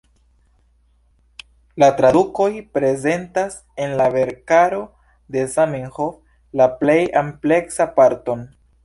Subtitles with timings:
[1.83, 4.79] La tradukoj prezentas en la verkaro
[5.37, 6.19] de Zamenhof
[6.63, 8.43] la plej ampleksan parton.